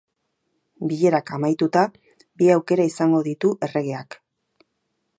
[0.91, 1.85] Bilerak amaituta,
[2.41, 4.23] bi aukera izango ditu erregeak.